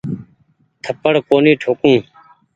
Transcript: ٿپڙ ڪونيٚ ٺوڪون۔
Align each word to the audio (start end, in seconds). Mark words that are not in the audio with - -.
ٿپڙ 0.83 1.13
ڪونيٚ 1.29 1.59
ٺوڪون۔ 1.61 1.95